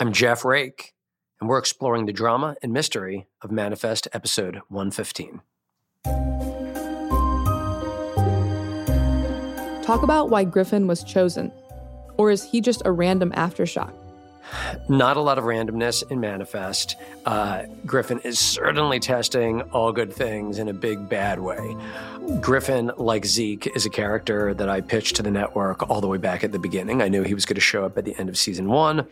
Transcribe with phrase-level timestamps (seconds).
[0.00, 0.94] I'm Jeff Rake,
[1.40, 5.40] and we're exploring the drama and mystery of Manifest episode 115.
[9.82, 11.50] Talk about why Griffin was chosen.
[12.16, 13.92] Or is he just a random aftershock?
[14.88, 16.94] Not a lot of randomness in Manifest.
[17.26, 21.76] Uh, Griffin is certainly testing all good things in a big bad way.
[22.40, 26.18] Griffin, like Zeke, is a character that I pitched to the network all the way
[26.18, 27.02] back at the beginning.
[27.02, 29.04] I knew he was going to show up at the end of season one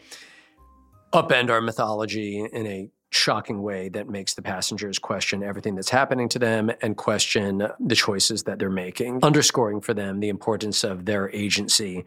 [1.12, 6.28] upend our mythology in a shocking way that makes the passengers question everything that's happening
[6.28, 11.04] to them and question the choices that they're making, underscoring for them the importance of
[11.06, 12.04] their agency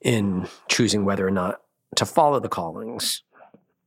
[0.00, 1.60] in choosing whether or not
[1.96, 3.22] to follow the callings.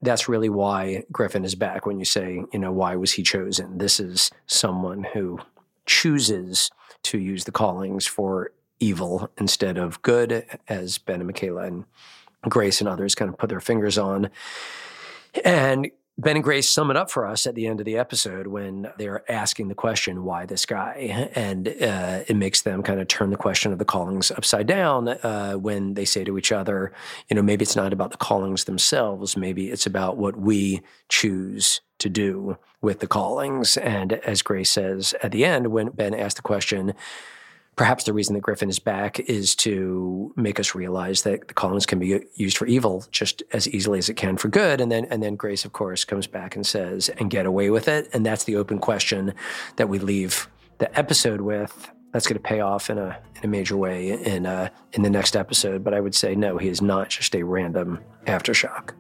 [0.02, 3.78] That's really why Griffin is back when you say, you know, why was he chosen?
[3.78, 5.40] This is someone who
[5.86, 6.70] chooses
[7.04, 11.86] to use the callings for evil instead of good, as Ben and Michaela and
[12.48, 14.30] Grace and others kind of put their fingers on.
[15.44, 18.47] And Ben and Grace sum it up for us at the end of the episode
[18.47, 21.30] when they're asking the question, why this guy?
[21.33, 25.08] And uh, it makes them kind of turn the question of the callings upside down
[25.08, 26.91] uh, when they say to each other,
[27.30, 31.80] you know, maybe it's not about the callings themselves, maybe it's about what we choose
[31.99, 33.77] to do with the callings.
[33.77, 36.94] And as Grace says at the end, when Ben asked the question,
[37.80, 41.86] perhaps the reason that Griffin is back is to make us realize that the callings
[41.86, 44.81] can be used for evil just as easily as it can for good.
[44.81, 47.88] And then, and then Grace, of course, comes back and says, and get away with
[47.88, 48.09] it.
[48.11, 49.33] And that's the open question
[49.77, 50.49] that we leave
[50.80, 51.89] the episode with.
[52.11, 55.09] That's going to pay off in a in a major way in uh, in the
[55.09, 55.81] next episode.
[55.81, 58.91] But I would say no, he is not just a random aftershock.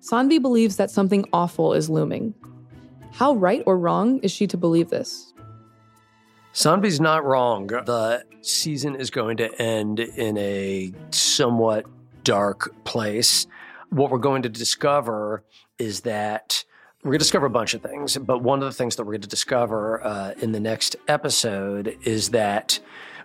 [0.00, 2.32] Saanvi believes that something awful is looming.
[3.12, 5.34] How right or wrong is she to believe this?
[6.56, 7.66] Saanvi's not wrong.
[7.66, 11.84] The season is going to end in a somewhat
[12.24, 13.46] dark place.
[13.90, 15.44] What we're going to discover
[15.78, 16.64] is that
[17.04, 19.12] we're going to discover a bunch of things, but one of the things that we're
[19.12, 22.80] going to discover uh, in the next episode is that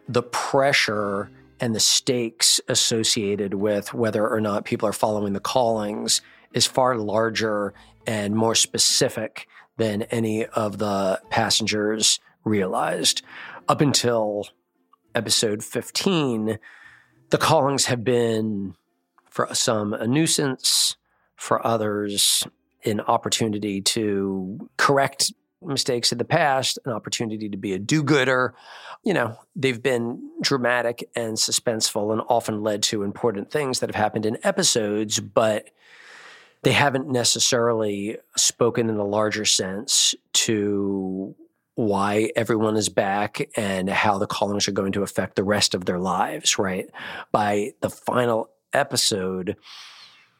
[0.09, 6.21] the pressure and the stakes associated with whether or not people are following the callings
[6.51, 7.73] is far larger
[8.05, 9.47] and more specific
[9.77, 13.21] than any of the passengers realized.
[13.67, 14.47] Up until
[15.15, 16.57] episode 15,
[17.29, 18.75] the callings have been,
[19.29, 20.95] for some, a nuisance,
[21.35, 22.45] for others,
[22.85, 25.31] an opportunity to correct
[25.61, 28.53] mistakes in the past, an opportunity to be a do gooder.
[29.03, 33.95] You know, they've been dramatic and suspenseful and often led to important things that have
[33.95, 35.69] happened in episodes, but
[36.63, 41.35] they haven't necessarily spoken in a larger sense to
[41.81, 45.85] why everyone is back and how the callings are going to affect the rest of
[45.85, 46.87] their lives, right?
[47.31, 49.57] By the final episode,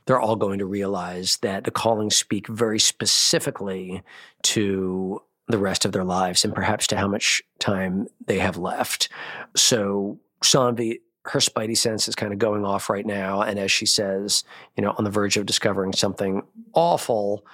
[0.06, 4.03] they're all going to realize that the callings speak very specifically
[4.44, 9.09] to the rest of their lives and perhaps to how much time they have left.
[9.56, 13.41] So Saanvi, her spidey sense is kind of going off right now.
[13.41, 14.44] And as she says,
[14.78, 17.46] you know, on the verge of discovering something awful,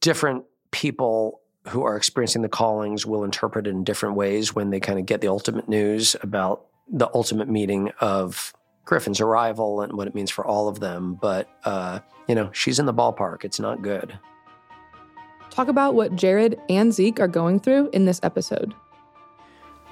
[0.00, 4.80] different people who are experiencing the callings will interpret it in different ways when they
[4.80, 8.52] kind of get the ultimate news about the ultimate meeting of
[8.84, 11.14] Griffin's arrival and what it means for all of them.
[11.20, 13.44] But, uh, you know, she's in the ballpark.
[13.44, 14.18] It's not good.
[15.50, 18.74] Talk about what Jared and Zeke are going through in this episode.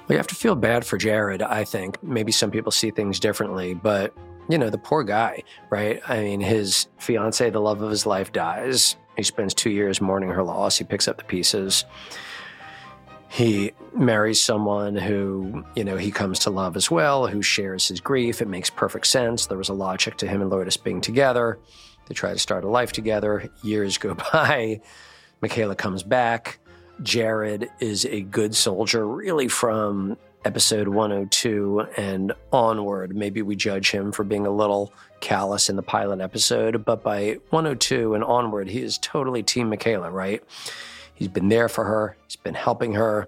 [0.07, 2.01] We have to feel bad for Jared, I think.
[2.03, 4.13] Maybe some people see things differently, but,
[4.47, 5.99] you know, the poor guy, right?
[6.07, 8.95] I mean, his fiance, the love of his life, dies.
[9.15, 10.77] He spends two years mourning her loss.
[10.77, 11.85] He picks up the pieces.
[13.29, 17.99] He marries someone who, you know, he comes to love as well, who shares his
[17.99, 18.41] grief.
[18.41, 19.47] It makes perfect sense.
[19.47, 21.59] There was a logic to him and Lourdes being together.
[22.07, 23.49] They try to start a life together.
[23.63, 24.81] Years go by.
[25.41, 26.59] Michaela comes back.
[27.03, 33.15] Jared is a good soldier, really from episode 102 and onward.
[33.15, 37.37] Maybe we judge him for being a little callous in the pilot episode, but by
[37.49, 40.43] 102 and onward, he is totally Team Michaela, right?
[41.15, 43.27] He's been there for her, he's been helping her.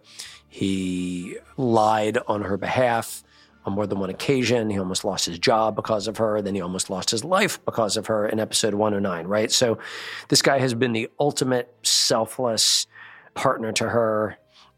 [0.49, 3.23] He lied on her behalf
[3.65, 4.69] on more than one occasion.
[4.69, 6.41] He almost lost his job because of her.
[6.41, 9.51] Then he almost lost his life because of her in episode 109, right?
[9.51, 9.77] So
[10.29, 12.87] this guy has been the ultimate selfless
[13.35, 14.37] partner to her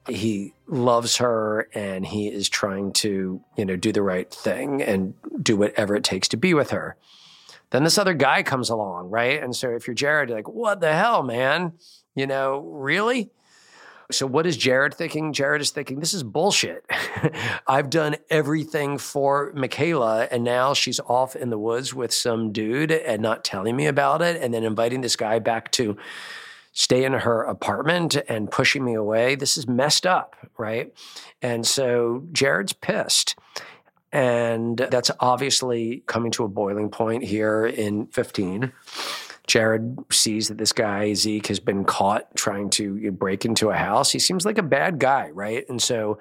[0.09, 5.13] he loves her and he is trying to, you know, do the right thing and
[5.41, 6.95] do whatever it takes to be with her.
[7.71, 9.41] Then this other guy comes along, right?
[9.41, 11.73] And so if you're Jared, you're like, what the hell, man?
[12.15, 13.29] You know, really?
[14.11, 15.33] So, what is Jared thinking?
[15.33, 16.83] Jared is thinking, this is bullshit.
[17.67, 22.91] I've done everything for Michaela, and now she's off in the woods with some dude
[22.91, 25.95] and not telling me about it, and then inviting this guy back to
[26.79, 29.35] stay in her apartment and pushing me away.
[29.35, 30.93] This is messed up, right?
[31.41, 33.35] And so Jared's pissed.
[34.13, 38.71] And that's obviously coming to a boiling point here in 15.
[39.45, 44.11] Jared sees that this guy, Zeke, has been caught trying to break into a house.
[44.11, 45.67] He seems like a bad guy, right?
[45.67, 46.17] And so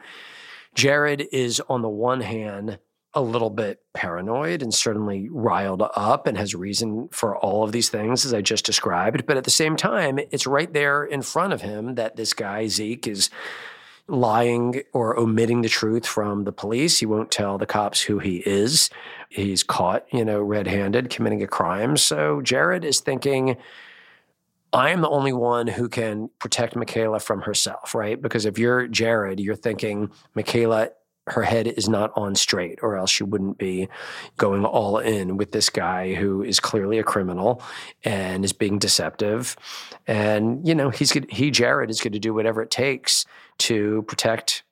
[0.75, 2.81] Jared is, on the one hand,
[3.15, 7.89] a little bit paranoid and certainly riled up and has reason for all of these
[7.89, 9.27] things, as I just described.
[9.27, 12.69] But at the same time, it's right there in front of him that this guy,
[12.69, 13.31] Zeke, is
[14.07, 16.99] lying or omitting the truth from the police.
[16.99, 18.91] He won't tell the cops who he is.
[19.29, 21.97] He's caught, you know, red handed committing a crime.
[21.97, 23.57] So Jared is thinking,
[24.73, 28.21] I am the only one who can protect Michaela from herself, right?
[28.21, 30.91] Because if you're Jared, you're thinking Michaela,
[31.33, 33.89] her head is not on straight, or else she wouldn't be
[34.37, 37.63] going all in with this guy who is clearly a criminal
[38.05, 39.57] and is being deceptive.
[40.07, 43.27] And, you know, he's he, Jared, is going to do whatever it takes
[43.59, 44.63] to protect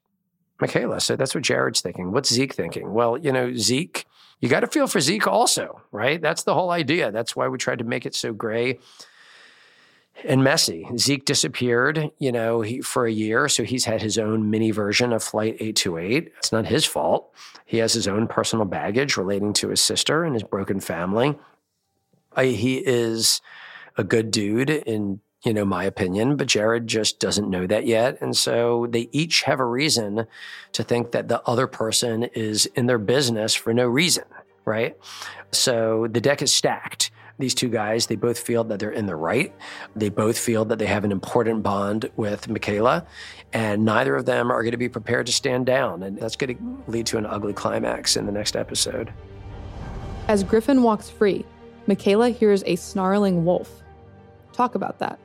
[0.60, 1.00] Michaela.
[1.00, 2.12] So that's what Jared's thinking.
[2.12, 2.92] What's Zeke thinking?
[2.92, 4.06] Well, you know, Zeke,
[4.40, 6.20] you got to feel for Zeke also, right?
[6.20, 7.10] That's the whole idea.
[7.10, 8.78] That's why we tried to make it so gray
[10.24, 10.86] and messy.
[10.96, 15.12] Zeke disappeared, you know, he, for a year, so he's had his own mini version
[15.12, 16.32] of Flight 828.
[16.38, 17.32] It's not his fault.
[17.64, 21.38] He has his own personal baggage relating to his sister and his broken family.
[22.34, 23.40] I, he is
[23.96, 28.20] a good dude in you know, my opinion, but Jared just doesn't know that yet.
[28.20, 30.26] And so they each have a reason
[30.72, 34.24] to think that the other person is in their business for no reason,
[34.64, 34.96] right?
[35.52, 37.12] So the deck is stacked.
[37.38, 39.54] These two guys, they both feel that they're in the right.
[39.94, 43.06] They both feel that they have an important bond with Michaela,
[43.52, 46.02] and neither of them are going to be prepared to stand down.
[46.02, 49.12] And that's going to lead to an ugly climax in the next episode.
[50.28, 51.44] As Griffin walks free,
[51.86, 53.82] Michaela hears a snarling wolf.
[54.52, 55.18] Talk about that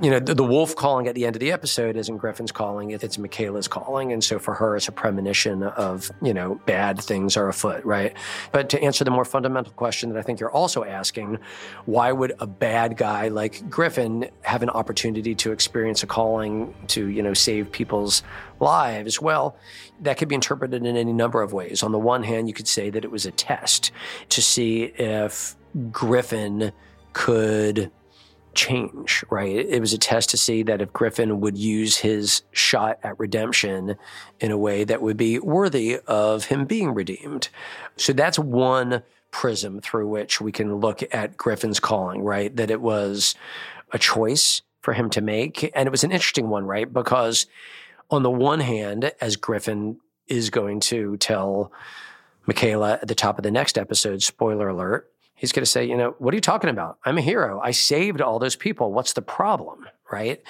[0.00, 2.92] you know, the, the, wolf calling at the end of the episode isn't Griffin's calling,
[2.92, 4.12] it's Michaela's calling.
[4.12, 8.16] And so for her, it's a premonition of, you know, bad things are afoot, right?
[8.52, 11.38] But to answer the more fundamental question that I think you're also asking,
[11.86, 17.08] why would a bad guy like Griffin have an opportunity to experience a calling to,
[17.08, 18.22] you know, save people's
[18.60, 19.20] lives?
[19.20, 19.56] Well,
[20.02, 21.82] that could be interpreted in any number of ways.
[21.82, 23.90] On the one hand, you could say that it was a test
[24.28, 25.56] to see if
[25.90, 26.72] Griffin
[27.12, 27.90] could
[28.58, 29.54] change, right?
[29.54, 33.96] It was a test to see that if Griffin would use his shot at redemption
[34.40, 37.48] in a way that would be worthy of him being redeemed.
[37.96, 42.54] So that's one prism through which we can look at Griffin's calling, right?
[42.56, 43.36] That it was
[43.92, 45.70] a choice for him to make.
[45.74, 46.92] And it was an interesting one, right?
[46.92, 47.46] Because
[48.10, 51.70] on the one hand, as Griffin is going to tell
[52.46, 55.96] Michaela at the top of the next episode, spoiler alert, he's going to say, you
[55.96, 56.98] know, what are you talking about?
[57.04, 57.60] I'm a hero.
[57.60, 58.92] I saved all those people.
[58.92, 59.86] What's the problem?
[60.10, 60.42] Right.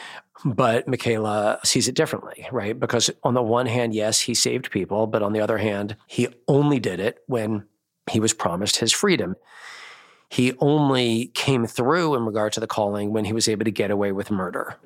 [0.44, 2.78] But Michaela sees it differently, right?
[2.78, 5.06] Because on the one hand, yes, he saved people.
[5.06, 7.66] But on the other hand, he only did it when
[8.10, 9.36] he was promised his freedom.
[10.30, 13.90] He only came through in regard to the calling when he was able to get
[13.90, 14.76] away with murder.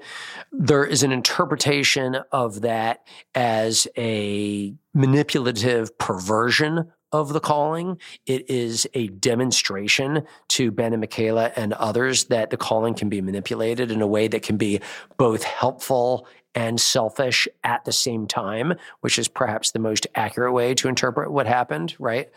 [0.52, 3.04] There is an interpretation of that
[3.34, 7.98] as a manipulative perversion of the calling.
[8.26, 13.20] It is a demonstration to Ben and Michaela and others that the calling can be
[13.20, 14.80] manipulated in a way that can be
[15.18, 20.74] both helpful and selfish at the same time, which is perhaps the most accurate way
[20.74, 22.30] to interpret what happened, right?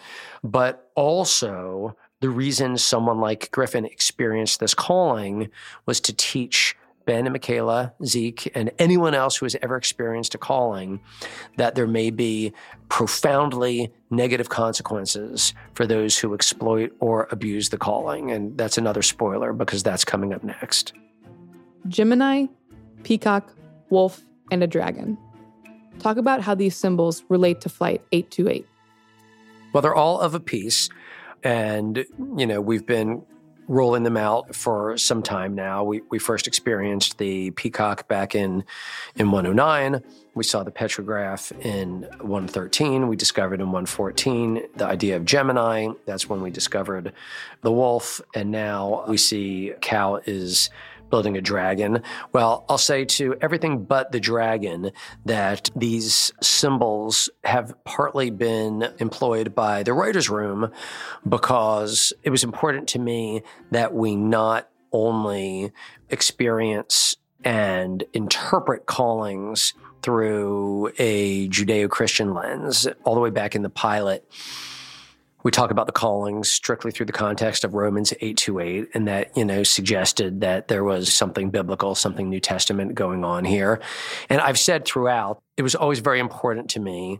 [0.44, 5.50] But also, the reason someone like Griffin experienced this calling
[5.86, 10.38] was to teach Ben and Michaela, Zeke, and anyone else who has ever experienced a
[10.38, 11.00] calling,
[11.57, 12.51] that there may be
[12.89, 18.31] profoundly negative consequences for those who exploit or abuse the calling.
[18.31, 20.93] And that's another spoiler because that's coming up next.
[21.88, 22.45] Gemini,
[23.03, 23.53] peacock,
[23.89, 25.17] wolf, and a dragon.
[26.00, 28.67] Talk about how these symbols relate to Flight 828.
[29.74, 30.89] Well, they're all of a piece.
[31.43, 32.05] And,
[32.38, 33.24] you know, we've been
[33.67, 35.84] rolling them out for some time now.
[35.84, 38.63] We, we first experienced the Peacock back in,
[39.15, 40.03] in 109.
[40.36, 43.07] We saw the petroglyph in 113.
[43.07, 45.89] We discovered in 114 the idea of Gemini.
[46.05, 47.13] That's when we discovered
[47.62, 48.22] the wolf.
[48.34, 50.69] And now we see Cal is
[51.09, 52.01] building a dragon.
[52.33, 54.91] Well, I'll say to everything but the dragon
[55.25, 60.71] that these symbols have partly been employed by the writer's room
[61.27, 65.71] because it was important to me that we not only
[66.09, 73.69] experience and interpret callings through a Judeo Christian lens, all the way back in the
[73.69, 74.27] pilot.
[75.45, 79.45] We talk about the callings strictly through the context of Romans 828, and that, you
[79.45, 83.79] know, suggested that there was something biblical, something New Testament going on here.
[84.27, 87.19] And I've said throughout, it was always very important to me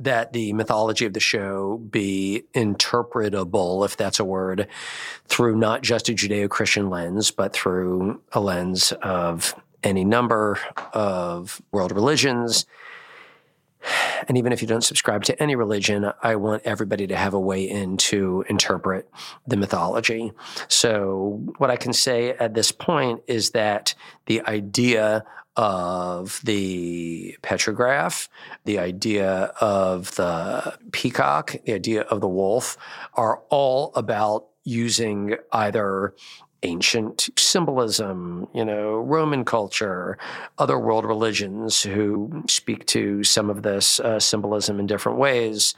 [0.00, 4.68] that the mythology of the show be interpretable, if that's a word,
[5.24, 10.58] through not just a Judeo Christian lens, but through a lens of any number
[10.92, 12.66] of world religions.
[14.28, 17.40] And even if you don't subscribe to any religion, I want everybody to have a
[17.40, 19.08] way in to interpret
[19.46, 20.32] the mythology.
[20.68, 23.94] So, what I can say at this point is that
[24.26, 25.24] the idea
[25.56, 28.28] of the petroglyph,
[28.64, 32.76] the idea of the peacock, the idea of the wolf
[33.14, 36.14] are all about using either
[36.62, 40.18] ancient symbolism, you know, Roman culture,
[40.58, 45.74] other world religions who speak to some of this uh, symbolism in different ways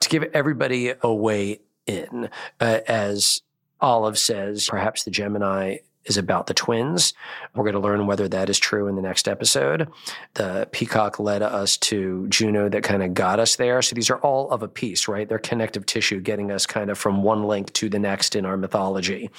[0.00, 2.28] to give everybody a way in.
[2.60, 3.42] Uh, as
[3.80, 7.12] Olive says, perhaps the Gemini is about the twins.
[7.54, 9.88] We're going to learn whether that is true in the next episode.
[10.34, 13.82] The peacock led us to Juno that kind of got us there.
[13.82, 15.28] So these are all of a piece, right?
[15.28, 18.56] They're connective tissue getting us kind of from one link to the next in our
[18.56, 19.30] mythology.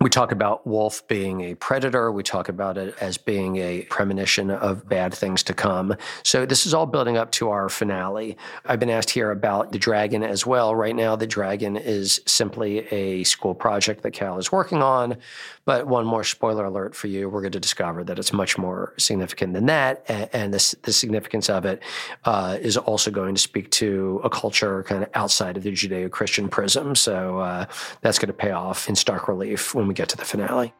[0.00, 2.12] We talk about wolf being a predator.
[2.12, 5.96] We talk about it as being a premonition of bad things to come.
[6.22, 8.36] So this is all building up to our finale.
[8.66, 10.74] I've been asked here about the dragon as well.
[10.74, 15.16] Right now, the dragon is simply a school project that Cal is working on.
[15.64, 18.94] But one more spoiler alert for you: we're going to discover that it's much more
[18.98, 21.82] significant than that, and, this, the significance of it
[22.24, 26.48] uh, is also going to speak to a culture kind of outside of the Judeo-Christian
[26.48, 26.94] prism.
[26.94, 27.66] So uh,
[28.02, 30.72] that's going to pay off in stark relief when we get to the finale.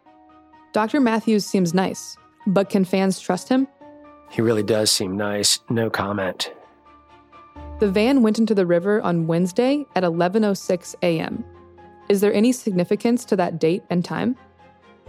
[0.72, 1.00] Dr.
[1.00, 3.66] Matthews seems nice, but can fans trust him?
[4.30, 5.58] He really does seem nice.
[5.70, 6.52] No comment.
[7.78, 11.44] The van went into the river on Wednesday at 11:06 a.m.
[12.08, 14.36] Is there any significance to that date and time?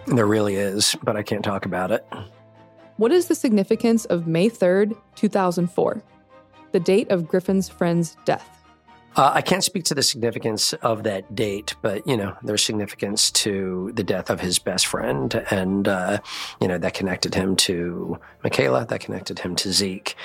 [0.08, 2.06] There really is, but I can't talk about it.
[2.98, 6.02] What is the significance of May 3rd, 2004,
[6.72, 8.57] the date of Griffin's friend's death?
[9.16, 13.32] Uh, I can't speak to the significance of that date, but you know, there's significance
[13.32, 16.20] to the death of his best friend, and uh,
[16.62, 20.16] you know that connected him to Michaela, that connected him to Zeke.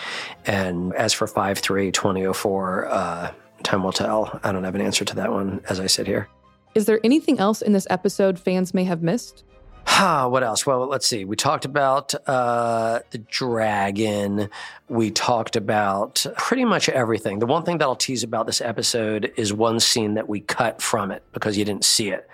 [0.44, 4.38] And as for five three twenty oh four, uh, time will tell.
[4.44, 6.28] I don't have an answer to that one as I sit here.
[6.74, 9.44] Is there anything else in this episode fans may have missed?
[9.86, 10.64] Ah, what else?
[10.64, 11.24] Well, let's see.
[11.24, 14.48] We talked about uh, the dragon.
[14.88, 17.38] We talked about pretty much everything.
[17.38, 20.80] The one thing that I'll tease about this episode is one scene that we cut
[20.80, 22.28] from it because you didn't see it.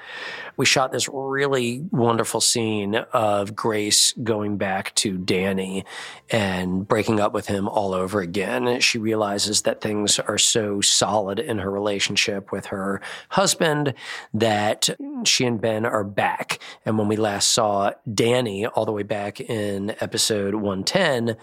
[0.58, 5.84] We shot this really wonderful scene of Grace going back to Danny
[6.30, 8.80] and breaking up with him all over again.
[8.80, 13.94] She realizes that things are so solid in her relationship with her husband
[14.34, 14.88] that
[15.24, 16.58] she and Ben are back.
[16.84, 21.36] And when we saw Danny all the way back in episode 110,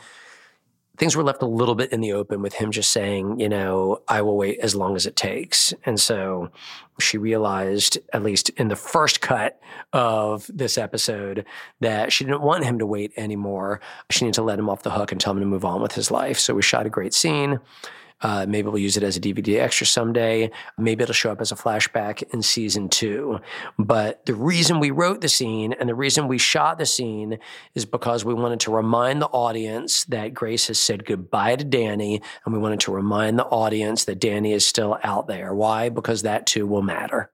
[0.97, 4.01] things were left a little bit in the open with him just saying, you know,
[4.07, 5.73] I will wait as long as it takes.
[5.85, 6.51] And so
[6.99, 9.59] she realized, at least in the first cut
[9.91, 11.45] of this episode,
[11.81, 13.81] that she didn't want him to wait anymore.
[14.09, 15.93] She needed to let him off the hook and tell him to move on with
[15.93, 16.39] his life.
[16.39, 17.59] So we shot a great scene.
[18.21, 20.49] Uh, maybe we'll use it as a DVD extra someday.
[20.77, 23.39] Maybe it'll show up as a flashback in season two.
[23.77, 27.39] But the reason we wrote the scene and the reason we shot the scene
[27.73, 32.21] is because we wanted to remind the audience that Grace has said goodbye to Danny,
[32.45, 35.53] and we wanted to remind the audience that Danny is still out there.
[35.53, 35.89] Why?
[35.89, 37.31] Because that too will matter.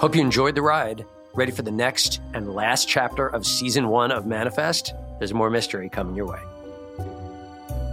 [0.00, 1.04] Hope you enjoyed the ride.
[1.34, 4.94] Ready for the next and last chapter of season one of Manifest?
[5.18, 6.40] There's more mystery coming your way.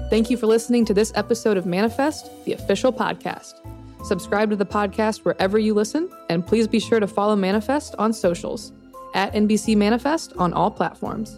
[0.10, 3.54] Thank you for listening to this episode of Manifest, the official podcast.
[4.04, 8.12] Subscribe to the podcast wherever you listen, and please be sure to follow Manifest on
[8.12, 8.72] socials
[9.14, 11.38] at NBC Manifest on all platforms.